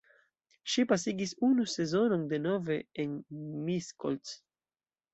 [0.71, 3.17] Ŝi pasigis unu sezonon denove en
[3.71, 4.37] Miskolc.